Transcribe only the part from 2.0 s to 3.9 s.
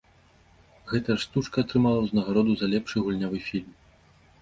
ўзнагароду за лепшы гульнявы фільм.